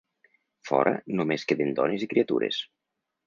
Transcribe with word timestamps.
Fora 0.69 0.93
només 1.19 1.45
queden 1.51 1.75
dones 1.81 2.05
i 2.05 2.09
criatures. 2.15 2.63